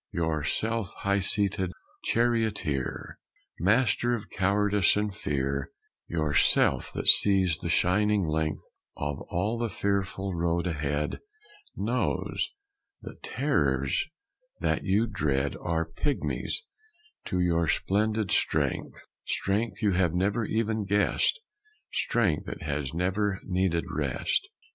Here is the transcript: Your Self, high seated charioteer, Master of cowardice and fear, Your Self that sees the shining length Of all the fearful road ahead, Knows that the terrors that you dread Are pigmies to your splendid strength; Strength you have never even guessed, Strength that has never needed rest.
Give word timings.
Your 0.11 0.43
Self, 0.43 0.95
high 0.95 1.19
seated 1.19 1.71
charioteer, 2.05 3.19
Master 3.59 4.15
of 4.15 4.31
cowardice 4.31 4.95
and 4.97 5.13
fear, 5.13 5.69
Your 6.07 6.33
Self 6.33 6.91
that 6.93 7.07
sees 7.07 7.59
the 7.59 7.69
shining 7.69 8.25
length 8.25 8.63
Of 8.97 9.21
all 9.29 9.59
the 9.59 9.69
fearful 9.69 10.33
road 10.33 10.65
ahead, 10.65 11.19
Knows 11.75 12.49
that 13.03 13.21
the 13.21 13.29
terrors 13.29 14.07
that 14.59 14.83
you 14.83 15.05
dread 15.05 15.55
Are 15.61 15.85
pigmies 15.85 16.63
to 17.25 17.39
your 17.39 17.67
splendid 17.67 18.31
strength; 18.31 19.05
Strength 19.27 19.83
you 19.83 19.91
have 19.91 20.15
never 20.15 20.45
even 20.45 20.83
guessed, 20.83 21.39
Strength 21.93 22.47
that 22.47 22.63
has 22.63 22.91
never 22.91 23.39
needed 23.43 23.83
rest. 23.87 24.49